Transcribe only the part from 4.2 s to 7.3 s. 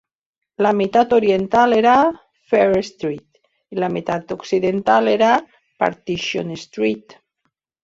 occidental era Partition Street.